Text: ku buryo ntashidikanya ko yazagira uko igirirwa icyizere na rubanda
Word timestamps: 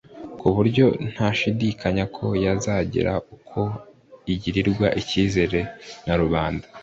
ku 0.39 0.47
buryo 0.55 0.85
ntashidikanya 1.11 2.03
ko 2.15 2.25
yazagira 2.45 3.13
uko 3.35 3.61
igirirwa 4.33 4.87
icyizere 5.01 5.59
na 6.05 6.15
rubanda 6.21 6.65